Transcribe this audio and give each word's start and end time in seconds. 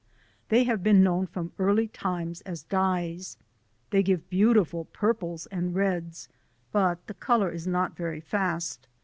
They 0.49 0.63
have 0.63 0.81
been 0.81 1.03
known 1.03 1.27
from 1.27 1.51
early 1.59 1.87
times 1.87 2.41
as 2.41 2.63
dyes. 2.63 3.37
They 3.91 4.01
give 4.01 4.31
beautiful 4.31 4.85
purples 4.85 5.45
and 5.51 5.75
reds, 5.75 6.27
but 6.71 7.05
the 7.05 7.13
colour 7.13 7.51
is 7.51 7.67
not 7.67 7.95
very 7.95 8.19
fast. 8.19 8.87